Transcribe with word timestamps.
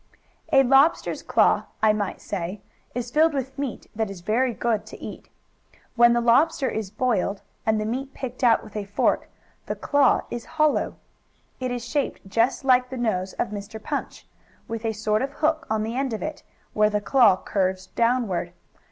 A 0.51 0.63
lobster's 0.63 1.21
claw, 1.21 1.65
I 1.83 1.93
might 1.93 2.21
say, 2.21 2.59
is 2.95 3.11
filled 3.11 3.35
with 3.35 3.55
meat 3.59 3.85
that 3.95 4.09
is 4.09 4.21
very 4.21 4.51
good 4.51 4.83
to 4.87 4.99
eat. 4.99 5.29
When 5.95 6.13
the 6.13 6.21
lobster 6.21 6.67
is 6.67 6.89
boiled 6.89 7.43
and 7.67 7.79
the 7.79 7.85
meat 7.85 8.11
picked 8.15 8.43
out 8.43 8.63
with 8.63 8.75
a 8.75 8.85
fork, 8.85 9.29
the 9.67 9.75
claw 9.75 10.21
is 10.31 10.43
hollow. 10.57 10.95
It 11.59 11.69
is 11.69 11.85
shaped 11.85 12.27
just 12.27 12.65
like 12.65 12.89
the 12.89 12.97
nose 12.97 13.33
of 13.33 13.49
Mr. 13.49 13.79
Punch, 13.79 14.25
with 14.67 14.85
a 14.85 14.91
sort 14.93 15.21
of 15.21 15.33
hook 15.33 15.67
on 15.69 15.83
the 15.83 15.95
end 15.95 16.13
of 16.13 16.23
it, 16.23 16.41
where 16.73 16.89
the 16.89 16.99
claw 16.99 17.37
curves 17.37 17.85
downward. 17.85 18.53